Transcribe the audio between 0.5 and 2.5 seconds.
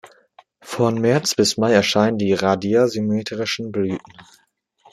Von März bis Mai erscheinen die